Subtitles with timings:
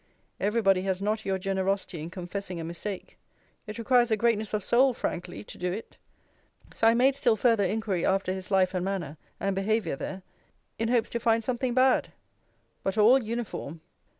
[0.39, 3.19] Everybody has not your generosity in confessing a mistake.
[3.67, 5.97] It requires a greatness of soul frankly to do it.
[6.73, 10.23] So I made still further inquiry after his life and manner, and behaviour there,
[10.79, 12.13] in hopes to find something bad:
[12.83, 13.81] but all uniform!